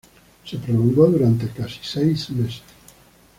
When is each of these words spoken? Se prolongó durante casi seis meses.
Se 0.45 0.57
prolongó 0.57 1.05
durante 1.11 1.47
casi 1.49 1.77
seis 1.83 2.27
meses. 2.31 2.63